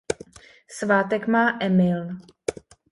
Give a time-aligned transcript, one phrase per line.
[0.67, 2.17] Svátek má Emil.